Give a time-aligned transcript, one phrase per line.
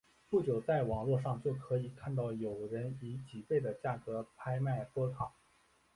[0.31, 5.31] 不久在网络上就可以看到有人以几倍的价格拍卖波卡。